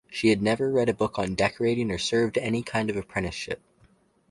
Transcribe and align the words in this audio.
She 0.09 0.29
had 0.29 0.41
never 0.41 0.71
read 0.71 0.89
a 0.89 0.95
book 0.95 1.19
on 1.19 1.35
decorating 1.35 1.91
or 1.91 1.99
served 1.99 2.39
any 2.39 2.63
kind 2.63 2.89
of 2.89 2.95
apprenticeship. 2.95 3.61